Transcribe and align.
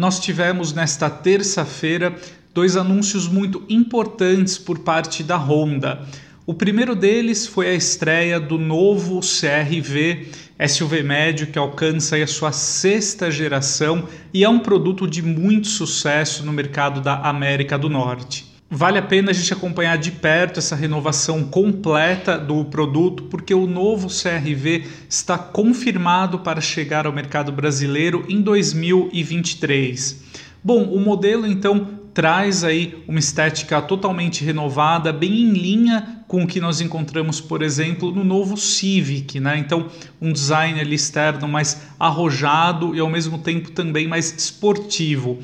nós 0.00 0.18
tivemos 0.18 0.72
nesta 0.72 1.10
terça-feira 1.10 2.16
dois 2.54 2.74
anúncios 2.74 3.28
muito 3.28 3.62
importantes 3.68 4.56
por 4.56 4.78
parte 4.78 5.22
da 5.22 5.36
Honda. 5.36 6.00
O 6.46 6.54
primeiro 6.54 6.96
deles 6.96 7.46
foi 7.46 7.68
a 7.68 7.74
estreia 7.74 8.40
do 8.40 8.56
novo 8.56 9.20
CRV 9.20 10.28
SUV 10.66 11.02
médio 11.02 11.48
que 11.48 11.58
alcança 11.58 12.16
a 12.16 12.26
sua 12.26 12.50
sexta 12.50 13.30
geração 13.30 14.08
e 14.32 14.42
é 14.42 14.48
um 14.48 14.60
produto 14.60 15.06
de 15.06 15.20
muito 15.20 15.68
sucesso 15.68 16.46
no 16.46 16.52
mercado 16.52 17.02
da 17.02 17.16
América 17.16 17.76
do 17.76 17.90
Norte. 17.90 18.49
Vale 18.72 18.98
a 18.98 19.02
pena 19.02 19.32
a 19.32 19.34
gente 19.34 19.52
acompanhar 19.52 19.98
de 19.98 20.12
perto 20.12 20.60
essa 20.60 20.76
renovação 20.76 21.42
completa 21.42 22.38
do 22.38 22.64
produto, 22.66 23.24
porque 23.24 23.52
o 23.52 23.66
novo 23.66 24.06
CRV 24.06 24.86
está 25.08 25.36
confirmado 25.36 26.38
para 26.38 26.60
chegar 26.60 27.04
ao 27.04 27.12
mercado 27.12 27.50
brasileiro 27.50 28.24
em 28.28 28.40
2023. 28.40 30.22
Bom, 30.62 30.84
o 30.84 31.00
modelo 31.00 31.48
então 31.48 31.98
traz 32.14 32.62
aí 32.62 33.02
uma 33.08 33.18
estética 33.18 33.82
totalmente 33.82 34.44
renovada, 34.44 35.12
bem 35.12 35.42
em 35.42 35.52
linha 35.52 36.22
com 36.28 36.44
o 36.44 36.46
que 36.46 36.60
nós 36.60 36.80
encontramos, 36.80 37.40
por 37.40 37.62
exemplo, 37.62 38.12
no 38.12 38.22
novo 38.22 38.56
Civic, 38.56 39.40
né? 39.40 39.58
Então, 39.58 39.88
um 40.22 40.32
design 40.32 40.78
ali 40.78 40.94
externo 40.94 41.48
mais 41.48 41.82
arrojado 41.98 42.94
e 42.94 43.00
ao 43.00 43.10
mesmo 43.10 43.38
tempo 43.38 43.72
também 43.72 44.06
mais 44.06 44.32
esportivo. 44.32 45.40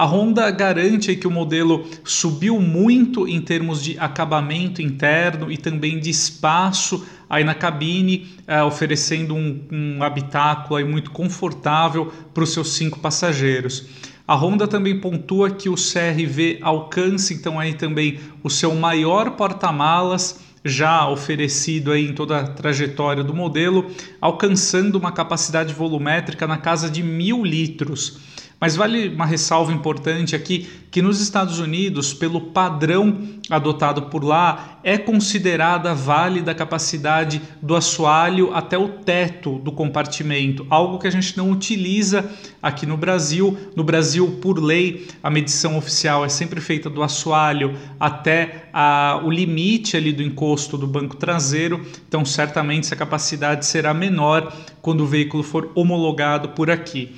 A 0.00 0.06
Honda 0.06 0.50
garante 0.50 1.14
que 1.14 1.26
o 1.26 1.30
modelo 1.30 1.84
subiu 2.02 2.58
muito 2.58 3.28
em 3.28 3.38
termos 3.38 3.84
de 3.84 3.98
acabamento 3.98 4.80
interno 4.80 5.52
e 5.52 5.58
também 5.58 6.00
de 6.00 6.08
espaço 6.08 7.06
aí 7.28 7.44
na 7.44 7.54
cabine, 7.54 8.26
uh, 8.48 8.64
oferecendo 8.64 9.34
um, 9.34 9.60
um 9.70 10.02
habitáculo 10.02 10.76
aí 10.76 10.84
muito 10.84 11.10
confortável 11.10 12.10
para 12.32 12.42
os 12.42 12.50
seus 12.50 12.72
cinco 12.72 12.98
passageiros. 12.98 13.88
A 14.26 14.34
Honda 14.34 14.66
também 14.66 14.98
pontua 14.98 15.50
que 15.50 15.68
o 15.68 15.74
CRV 15.74 16.60
alcança 16.62 17.34
então 17.34 17.60
aí 17.60 17.74
também 17.74 18.20
o 18.42 18.48
seu 18.48 18.74
maior 18.74 19.32
porta-malas 19.32 20.40
já 20.64 21.08
oferecido 21.08 21.92
aí 21.92 22.08
em 22.08 22.12
toda 22.12 22.40
a 22.40 22.46
trajetória 22.46 23.24
do 23.24 23.34
modelo, 23.34 23.90
alcançando 24.20 24.96
uma 24.96 25.12
capacidade 25.12 25.72
volumétrica 25.72 26.46
na 26.46 26.58
casa 26.58 26.90
de 26.90 27.02
mil 27.02 27.44
litros. 27.44 28.18
Mas 28.60 28.76
vale 28.76 29.08
uma 29.08 29.24
ressalva 29.24 29.72
importante 29.72 30.36
aqui 30.36 30.68
que 30.90 31.00
nos 31.00 31.18
Estados 31.18 31.58
Unidos, 31.58 32.12
pelo 32.12 32.40
padrão 32.40 33.18
adotado 33.48 34.02
por 34.02 34.22
lá, 34.22 34.80
é 34.84 34.98
considerada 34.98 35.94
válida 35.94 36.50
a 36.50 36.54
capacidade 36.54 37.40
do 37.62 37.74
assoalho 37.74 38.52
até 38.52 38.76
o 38.76 38.88
teto 38.88 39.58
do 39.60 39.72
compartimento, 39.72 40.66
algo 40.68 40.98
que 40.98 41.06
a 41.06 41.10
gente 41.10 41.36
não 41.38 41.50
utiliza 41.50 42.30
aqui 42.62 42.84
no 42.84 42.98
Brasil. 42.98 43.56
No 43.74 43.82
Brasil, 43.82 44.38
por 44.42 44.62
lei, 44.62 45.06
a 45.22 45.30
medição 45.30 45.78
oficial 45.78 46.22
é 46.24 46.28
sempre 46.28 46.60
feita 46.60 46.90
do 46.90 47.02
assoalho 47.02 47.74
até 47.98 48.68
a, 48.74 49.22
o 49.24 49.30
limite 49.30 49.96
ali 49.96 50.12
do 50.12 50.22
encosto 50.22 50.49
do 50.56 50.86
banco 50.86 51.16
traseiro, 51.16 51.84
então 52.08 52.24
certamente 52.24 52.84
essa 52.84 52.96
capacidade 52.96 53.66
será 53.66 53.94
menor 53.94 54.52
quando 54.82 55.02
o 55.02 55.06
veículo 55.06 55.42
for 55.42 55.70
homologado 55.74 56.50
por 56.50 56.70
aqui. 56.70 57.14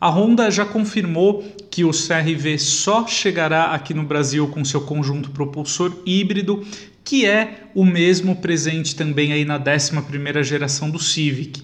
A 0.00 0.08
Honda 0.08 0.50
já 0.50 0.64
confirmou 0.64 1.44
que 1.70 1.84
o 1.84 1.90
CRV 1.90 2.58
só 2.58 3.06
chegará 3.06 3.66
aqui 3.66 3.92
no 3.92 4.02
Brasil 4.02 4.48
com 4.48 4.64
seu 4.64 4.80
conjunto 4.80 5.30
propulsor 5.30 5.94
híbrido, 6.06 6.64
que 7.04 7.26
é 7.26 7.64
o 7.74 7.84
mesmo 7.84 8.36
presente 8.36 8.96
também 8.96 9.32
aí 9.32 9.44
na 9.44 9.60
11ª 9.60 10.42
geração 10.42 10.90
do 10.90 10.98
Civic. 10.98 11.62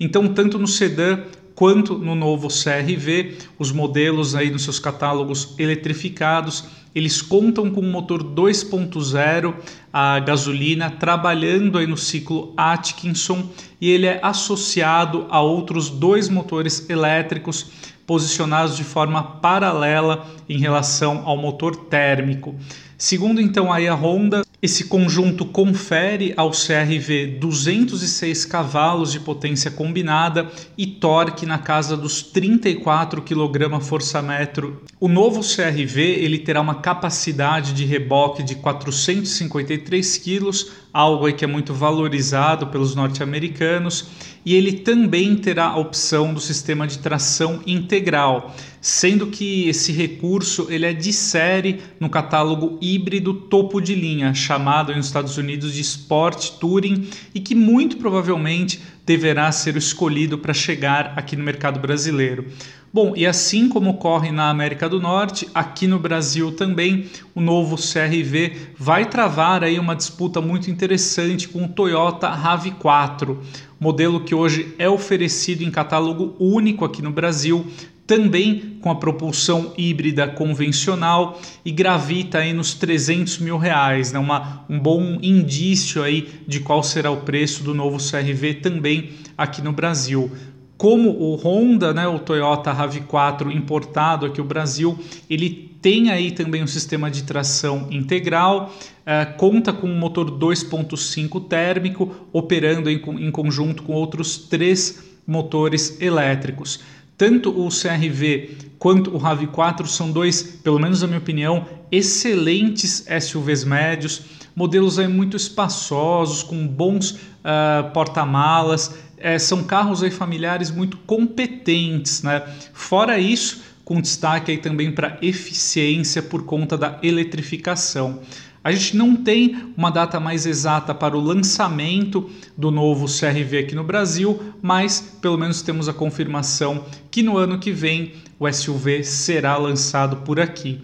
Então, 0.00 0.28
tanto 0.28 0.58
no 0.58 0.66
sedã 0.66 1.20
quanto 1.54 1.98
no 1.98 2.14
novo 2.14 2.48
CRV, 2.48 3.38
os 3.58 3.70
modelos 3.70 4.34
aí 4.34 4.50
nos 4.50 4.64
seus 4.64 4.78
catálogos 4.78 5.54
eletrificados, 5.58 6.64
eles 6.94 7.20
contam 7.20 7.70
com 7.70 7.80
um 7.80 7.90
motor 7.90 8.22
2.0 8.22 9.54
a 9.92 10.20
gasolina 10.20 10.90
trabalhando 10.90 11.78
aí 11.78 11.86
no 11.86 11.96
ciclo 11.96 12.54
Atkinson 12.56 13.48
e 13.80 13.90
ele 13.90 14.06
é 14.06 14.20
associado 14.22 15.26
a 15.28 15.40
outros 15.40 15.90
dois 15.90 16.28
motores 16.28 16.88
elétricos 16.88 17.70
posicionados 18.06 18.76
de 18.76 18.84
forma 18.84 19.22
paralela 19.22 20.26
em 20.48 20.58
relação 20.58 21.22
ao 21.24 21.36
motor 21.36 21.74
térmico. 21.74 22.54
Segundo 22.96 23.40
então 23.40 23.72
aí 23.72 23.88
a 23.88 23.94
Honda, 23.94 24.43
esse 24.64 24.84
conjunto 24.84 25.44
confere 25.44 26.32
ao 26.38 26.50
CRV 26.50 27.36
206 27.38 28.46
cavalos 28.46 29.12
de 29.12 29.20
potência 29.20 29.70
combinada 29.70 30.50
e 30.78 30.86
torque 30.86 31.44
na 31.44 31.58
casa 31.58 31.98
dos 31.98 32.22
34 32.22 33.20
kgfm. 33.20 34.72
O 34.98 35.06
novo 35.06 35.42
CRV 35.42 36.00
ele 36.00 36.38
terá 36.38 36.62
uma 36.62 36.76
capacidade 36.76 37.74
de 37.74 37.84
reboque 37.84 38.42
de 38.42 38.54
453 38.54 40.16
kg, 40.16 40.50
algo 40.94 41.30
que 41.32 41.44
é 41.44 41.48
muito 41.48 41.74
valorizado 41.74 42.68
pelos 42.68 42.94
norte-americanos, 42.94 44.06
e 44.46 44.54
ele 44.54 44.74
também 44.74 45.34
terá 45.34 45.66
a 45.66 45.76
opção 45.76 46.32
do 46.32 46.38
sistema 46.38 46.86
de 46.86 46.98
tração 46.98 47.60
integral, 47.66 48.54
sendo 48.80 49.26
que 49.26 49.68
esse 49.68 49.90
recurso 49.90 50.68
ele 50.70 50.86
é 50.86 50.92
de 50.92 51.12
série 51.12 51.80
no 51.98 52.08
catálogo 52.08 52.78
híbrido 52.80 53.34
topo 53.34 53.80
de 53.80 53.94
linha, 53.94 54.32
chamado 54.34 54.94
nos 54.94 55.06
Estados 55.06 55.36
Unidos 55.36 55.74
de 55.74 55.80
Sport 55.80 56.50
Touring 56.60 57.08
e 57.34 57.40
que 57.40 57.56
muito 57.56 57.96
provavelmente 57.96 58.80
deverá 59.04 59.50
ser 59.52 59.74
o 59.74 59.78
escolhido 59.78 60.38
para 60.38 60.54
chegar 60.54 61.12
aqui 61.16 61.36
no 61.36 61.44
mercado 61.44 61.78
brasileiro. 61.78 62.46
Bom, 62.92 63.12
e 63.16 63.26
assim 63.26 63.68
como 63.68 63.90
ocorre 63.90 64.30
na 64.30 64.48
América 64.48 64.88
do 64.88 65.00
Norte, 65.00 65.48
aqui 65.52 65.88
no 65.88 65.98
Brasil 65.98 66.52
também 66.52 67.06
o 67.34 67.40
novo 67.40 67.76
CRV 67.76 68.52
vai 68.78 69.06
travar 69.06 69.64
aí 69.64 69.80
uma 69.80 69.96
disputa 69.96 70.40
muito 70.40 70.70
interessante 70.70 71.48
com 71.48 71.64
o 71.64 71.68
Toyota 71.68 72.30
RAV4, 72.30 73.36
modelo 73.80 74.20
que 74.20 74.32
hoje 74.32 74.72
é 74.78 74.88
oferecido 74.88 75.64
em 75.64 75.72
catálogo 75.72 76.36
único 76.38 76.84
aqui 76.84 77.02
no 77.02 77.10
Brasil, 77.10 77.66
também 78.06 78.76
com 78.80 78.90
a 78.90 78.96
propulsão 78.96 79.72
híbrida 79.78 80.28
convencional 80.28 81.40
e 81.64 81.70
gravita 81.70 82.38
aí 82.38 82.52
nos 82.52 82.74
300 82.74 83.38
mil 83.38 83.56
reais, 83.56 84.12
né? 84.12 84.18
Uma, 84.18 84.64
um 84.68 84.78
bom 84.78 85.18
indício 85.22 86.02
aí 86.02 86.28
de 86.46 86.60
qual 86.60 86.82
será 86.82 87.10
o 87.10 87.18
preço 87.18 87.64
do 87.64 87.72
novo 87.74 87.96
CRV 87.98 88.54
também 88.54 89.10
aqui 89.38 89.62
no 89.62 89.72
Brasil. 89.72 90.30
Como 90.76 91.10
o 91.10 91.36
Honda, 91.36 91.94
né, 91.94 92.06
o 92.06 92.18
Toyota 92.18 92.74
RAV4 92.74 93.54
importado 93.54 94.26
aqui 94.26 94.38
no 94.38 94.44
Brasil, 94.44 94.98
ele 95.30 95.74
tem 95.80 96.10
aí 96.10 96.30
também 96.30 96.62
um 96.62 96.66
sistema 96.66 97.10
de 97.10 97.22
tração 97.22 97.88
integral, 97.90 98.74
uh, 99.00 99.36
conta 99.36 99.72
com 99.72 99.86
um 99.86 99.98
motor 99.98 100.30
2.5 100.30 101.46
térmico, 101.46 102.28
operando 102.32 102.90
em, 102.90 102.96
em 102.96 103.30
conjunto 103.30 103.82
com 103.82 103.92
outros 103.92 104.36
três 104.36 105.04
motores 105.26 106.00
elétricos. 106.00 106.80
Tanto 107.16 107.50
o 107.50 107.68
CRV 107.68 108.56
quanto 108.78 109.16
o 109.16 109.20
RAV4 109.20 109.86
são 109.86 110.10
dois, 110.10 110.42
pelo 110.42 110.78
menos 110.78 111.00
na 111.00 111.06
minha 111.06 111.18
opinião, 111.18 111.66
excelentes 111.90 113.06
SUVs 113.22 113.64
médios, 113.64 114.22
modelos 114.54 114.98
aí 114.98 115.08
muito 115.08 115.36
espaçosos, 115.36 116.42
com 116.42 116.66
bons 116.66 117.12
uh, 117.12 117.90
porta-malas, 117.92 118.94
é, 119.16 119.38
são 119.38 119.64
carros 119.64 120.02
aí 120.02 120.10
familiares 120.10 120.70
muito 120.70 120.98
competentes, 120.98 122.22
né? 122.22 122.42
Fora 122.72 123.18
isso, 123.18 123.62
com 123.84 124.00
destaque 124.00 124.50
aí 124.50 124.58
também 124.58 124.92
para 124.92 125.18
eficiência 125.22 126.22
por 126.22 126.44
conta 126.44 126.76
da 126.76 126.98
eletrificação. 127.02 128.20
A 128.64 128.72
gente 128.72 128.96
não 128.96 129.14
tem 129.14 129.74
uma 129.76 129.90
data 129.90 130.18
mais 130.18 130.46
exata 130.46 130.94
para 130.94 131.14
o 131.14 131.20
lançamento 131.20 132.30
do 132.56 132.70
novo 132.70 133.04
CRV 133.04 133.58
aqui 133.58 133.74
no 133.74 133.84
Brasil, 133.84 134.40
mas 134.62 135.18
pelo 135.20 135.36
menos 135.36 135.60
temos 135.60 135.86
a 135.86 135.92
confirmação 135.92 136.86
que 137.10 137.22
no 137.22 137.36
ano 137.36 137.58
que 137.58 137.70
vem 137.70 138.14
o 138.38 138.50
SUV 138.50 139.04
será 139.04 139.58
lançado 139.58 140.16
por 140.18 140.40
aqui. 140.40 140.80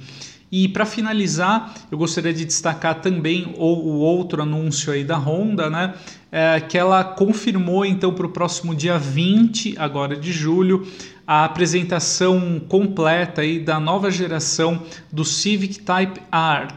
E 0.52 0.68
para 0.68 0.84
finalizar, 0.84 1.72
eu 1.90 1.96
gostaria 1.96 2.34
de 2.34 2.44
destacar 2.44 3.00
também 3.00 3.54
o, 3.56 3.64
outro 3.64 4.42
anúncio 4.42 4.92
aí 4.92 5.02
da 5.02 5.16
Honda, 5.16 5.70
né? 5.70 5.94
É, 6.30 6.60
que 6.60 6.76
ela 6.76 7.02
confirmou 7.02 7.86
então 7.86 8.12
para 8.12 8.26
o 8.26 8.30
próximo 8.30 8.74
dia 8.74 8.98
20 8.98 9.76
agora 9.78 10.14
de 10.14 10.32
julho 10.32 10.86
a 11.26 11.44
apresentação 11.44 12.60
completa 12.68 13.40
aí 13.40 13.58
da 13.58 13.80
nova 13.80 14.10
geração 14.10 14.82
do 15.10 15.24
Civic 15.24 15.80
Type 15.80 16.20
R 16.30 16.68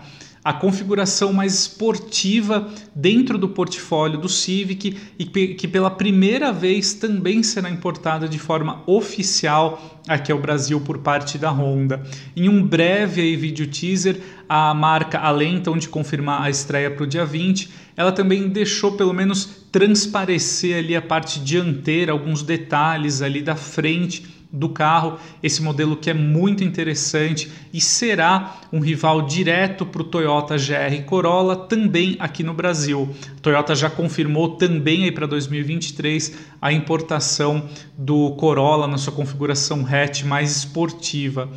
a 0.43 0.51
configuração 0.51 1.31
mais 1.31 1.53
esportiva 1.53 2.69
dentro 2.93 3.37
do 3.37 3.47
portfólio 3.47 4.19
do 4.19 4.27
Civic 4.27 4.97
e 5.17 5.25
que 5.25 5.67
pela 5.67 5.89
primeira 5.89 6.51
vez 6.51 6.93
também 6.93 7.41
será 7.41 7.69
importada 7.69 8.27
de 8.27 8.37
forma 8.37 8.83
oficial 8.85 10.01
aqui 10.07 10.31
ao 10.31 10.39
Brasil 10.39 10.81
por 10.81 10.97
parte 10.97 11.37
da 11.37 11.49
Honda. 11.49 12.03
Em 12.35 12.49
um 12.49 12.61
breve 12.61 13.21
aí, 13.21 13.35
vídeo 13.37 13.67
teaser, 13.67 14.19
a 14.49 14.73
marca, 14.73 15.17
além 15.19 15.55
então 15.55 15.77
de 15.77 15.87
confirmar 15.87 16.41
a 16.41 16.49
estreia 16.49 16.91
para 16.91 17.03
o 17.03 17.07
dia 17.07 17.25
20, 17.25 17.69
ela 17.95 18.11
também 18.11 18.49
deixou 18.49 18.93
pelo 18.93 19.13
menos 19.13 19.63
transparecer 19.71 20.77
ali 20.77 20.95
a 20.95 21.01
parte 21.01 21.39
dianteira, 21.39 22.11
alguns 22.11 22.43
detalhes 22.43 23.21
ali 23.21 23.41
da 23.41 23.55
frente 23.55 24.42
do 24.53 24.69
carro. 24.69 25.17
Esse 25.41 25.63
modelo 25.63 25.97
que 25.97 26.11
é 26.11 26.13
muito 26.13 26.63
interessante 26.63 27.51
e 27.73 27.81
será 27.81 28.57
um 28.71 28.79
rival 28.79 29.23
direto 29.23 29.83
para 29.83 30.03
o 30.03 30.05
Toyota 30.05 30.55
GR 30.55 31.03
Corolla 31.07 31.55
também 31.55 32.15
aqui 32.19 32.43
no 32.43 32.53
Brasil. 32.53 33.09
A 33.35 33.39
Toyota 33.41 33.73
já 33.73 33.89
confirmou 33.89 34.55
também 34.55 35.05
aí 35.05 35.11
para 35.11 35.25
2023 35.25 36.37
a 36.61 36.71
importação 36.71 37.67
do 37.97 38.31
Corolla 38.35 38.87
na 38.87 38.99
sua 38.99 39.11
configuração 39.11 39.83
hatch 39.89 40.23
mais 40.23 40.55
esportiva. 40.55 41.49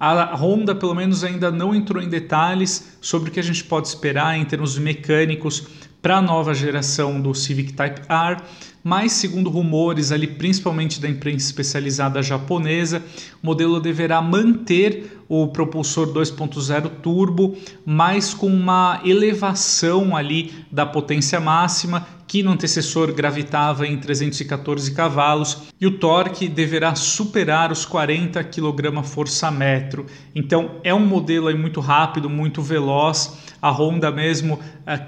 A 0.00 0.36
Honda, 0.36 0.76
pelo 0.76 0.94
menos, 0.94 1.24
ainda 1.24 1.50
não 1.50 1.74
entrou 1.74 2.00
em 2.00 2.08
detalhes 2.08 2.96
sobre 3.00 3.30
o 3.30 3.32
que 3.32 3.40
a 3.40 3.42
gente 3.42 3.64
pode 3.64 3.88
esperar 3.88 4.38
em 4.38 4.44
termos 4.44 4.78
mecânicos 4.78 5.66
para 6.00 6.18
a 6.18 6.22
nova 6.22 6.54
geração 6.54 7.20
do 7.20 7.34
Civic 7.34 7.72
Type 7.72 8.00
R, 8.08 8.36
mas 8.82 9.12
segundo 9.12 9.50
rumores 9.50 10.12
ali, 10.12 10.26
principalmente 10.26 11.00
da 11.00 11.08
imprensa 11.08 11.46
especializada 11.46 12.22
japonesa, 12.22 13.02
o 13.42 13.46
modelo 13.46 13.80
deverá 13.80 14.22
manter 14.22 15.18
o 15.28 15.48
propulsor 15.48 16.08
2.0 16.08 16.88
turbo, 17.02 17.56
mas 17.84 18.32
com 18.32 18.46
uma 18.46 19.00
elevação 19.04 20.16
ali 20.16 20.64
da 20.70 20.86
potência 20.86 21.40
máxima 21.40 22.06
que 22.28 22.42
no 22.42 22.52
antecessor 22.52 23.12
gravitava 23.14 23.86
em 23.86 23.96
314 23.96 24.92
cavalos 24.92 25.62
e 25.80 25.86
o 25.86 25.98
torque 25.98 26.46
deverá 26.46 26.94
superar 26.94 27.72
os 27.72 27.86
40 27.86 28.44
kgfm. 28.44 30.04
Então 30.34 30.72
é 30.84 30.94
um 30.94 31.00
modelo 31.00 31.56
muito 31.56 31.80
rápido, 31.80 32.28
muito 32.28 32.60
veloz. 32.60 33.38
A 33.60 33.70
Honda 33.70 34.12
mesmo 34.12 34.54
uh, 34.54 34.60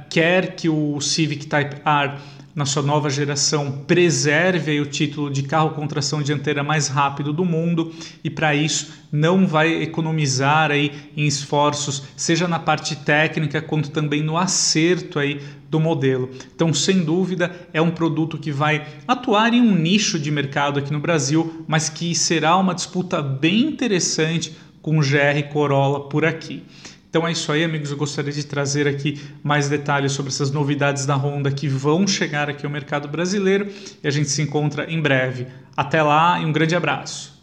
quer 0.08 0.56
que 0.56 0.69
o 0.69 0.99
Civic 1.00 1.46
Type 1.46 1.76
R 1.84 2.19
na 2.55 2.67
sua 2.67 2.82
nova 2.82 3.08
geração, 3.08 3.70
preserve 3.87 4.81
o 4.81 4.87
título 4.87 5.31
de 5.31 5.43
carro 5.43 5.70
com 5.70 5.87
tração 5.87 6.23
dianteira 6.23 6.62
mais 6.62 6.88
rápido 6.88 7.32
do 7.32 7.44
mundo 7.44 7.93
e 8.25 8.31
para 8.31 8.55
isso 8.55 8.93
não 9.12 9.47
vai 9.47 9.82
economizar 9.82 10.70
aí 10.70 10.93
em 11.17 11.26
esforços, 11.26 12.02
seja 12.17 12.47
na 12.49 12.58
parte 12.58 12.97
técnica 12.97 13.62
quanto 13.62 13.91
também 13.91 14.23
no 14.23 14.37
acerto 14.37 15.19
aí 15.19 15.41
do 15.69 15.79
modelo. 15.79 16.31
Então, 16.55 16.75
sem 16.75 17.05
dúvida, 17.05 17.55
é 17.73 17.81
um 17.81 17.91
produto 17.91 18.37
que 18.37 18.50
vai 18.50 18.87
atuar 19.06 19.55
em 19.55 19.61
um 19.61 19.75
nicho 19.75 20.19
de 20.19 20.31
mercado 20.31 20.79
aqui 20.79 20.93
no 20.93 20.99
Brasil, 20.99 21.64
mas 21.69 21.88
que 21.88 22.14
será 22.14 22.56
uma 22.56 22.75
disputa 22.75 23.23
bem 23.23 23.69
interessante 23.69 24.56
com 24.82 24.99
o 24.99 25.00
GR 25.00 25.43
Corolla 25.53 26.08
por 26.08 26.25
aqui. 26.25 26.64
Então 27.10 27.26
é 27.26 27.32
isso 27.32 27.50
aí, 27.50 27.64
amigos. 27.64 27.90
Eu 27.90 27.96
gostaria 27.96 28.32
de 28.32 28.46
trazer 28.46 28.86
aqui 28.86 29.20
mais 29.42 29.68
detalhes 29.68 30.12
sobre 30.12 30.30
essas 30.30 30.52
novidades 30.52 31.04
da 31.04 31.16
Honda 31.16 31.50
que 31.50 31.66
vão 31.66 32.06
chegar 32.06 32.48
aqui 32.48 32.64
ao 32.64 32.70
mercado 32.70 33.08
brasileiro 33.08 33.68
e 34.00 34.06
a 34.06 34.10
gente 34.12 34.30
se 34.30 34.40
encontra 34.40 34.88
em 34.88 35.02
breve. 35.02 35.48
Até 35.76 36.00
lá 36.00 36.40
e 36.40 36.46
um 36.46 36.52
grande 36.52 36.76
abraço. 36.76 37.39